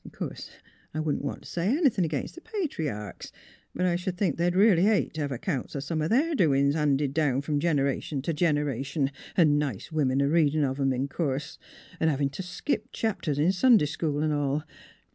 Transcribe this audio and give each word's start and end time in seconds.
'Course 0.11 0.49
I 0.95 0.99
wouldn't 0.99 1.23
want 1.23 1.43
t' 1.43 1.47
say 1.47 1.67
any 1.77 1.87
thin' 1.91 2.07
'gainst 2.07 2.33
the 2.33 2.41
Patriarchs; 2.41 3.31
but 3.75 3.85
I 3.85 3.95
sh'd 3.95 4.17
think 4.17 4.35
they'd 4.35 4.55
reelly 4.55 4.81
hate 4.85 5.13
t' 5.13 5.21
have 5.21 5.31
accounts 5.31 5.75
o' 5.75 5.79
some 5.79 6.01
o' 6.01 6.07
their 6.07 6.33
doin's 6.33 6.73
handed 6.73 7.13
down 7.13 7.37
f 7.37 7.47
'om 7.49 7.59
generation 7.59 8.23
to 8.23 8.33
generation, 8.33 9.11
'n' 9.37 9.59
nice 9.59 9.91
women 9.91 10.19
a 10.19 10.27
readin' 10.27 10.63
of 10.63 10.79
'em 10.79 10.91
in 10.91 11.07
course; 11.07 11.59
'n' 11.99 12.07
hevin' 12.07 12.31
t' 12.31 12.41
skip 12.41 12.91
chapters 12.91 13.37
in 13.37 13.51
Sunday 13.51 13.85
school, 13.85 14.23
'n' 14.23 14.31
all. 14.31 14.63